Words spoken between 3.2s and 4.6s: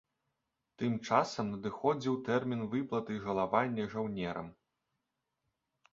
жалавання жаўнерам.